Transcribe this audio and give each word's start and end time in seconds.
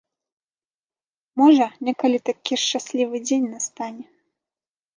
Можа, 1.41 1.67
некалі 1.89 2.17
такі 2.31 2.53
шчаслівы 2.63 3.17
дзень 3.29 3.47
настане. 3.55 4.05